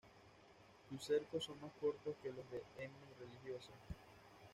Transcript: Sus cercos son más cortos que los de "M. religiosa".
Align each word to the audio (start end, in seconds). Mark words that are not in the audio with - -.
Sus 0.89 1.03
cercos 1.05 1.43
son 1.43 1.61
más 1.61 1.71
cortos 1.79 2.15
que 2.23 2.29
los 2.33 2.49
de 2.49 2.63
"M. 2.79 2.91
religiosa". 3.19 3.69